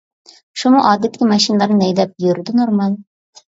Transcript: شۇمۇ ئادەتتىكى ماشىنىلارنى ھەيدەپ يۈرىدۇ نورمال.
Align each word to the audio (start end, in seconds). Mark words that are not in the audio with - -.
شۇمۇ 0.61 0.81
ئادەتتىكى 0.91 1.29
ماشىنىلارنى 1.33 1.85
ھەيدەپ 1.89 2.27
يۈرىدۇ 2.27 2.59
نورمال. 2.63 3.01